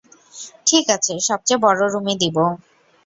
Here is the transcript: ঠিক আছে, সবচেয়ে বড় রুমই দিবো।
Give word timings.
ঠিক 0.67 0.85
আছে, 0.95 1.13
সবচেয়ে 1.27 1.63
বড় 1.65 1.81
রুমই 1.93 2.15
দিবো। 2.21 2.45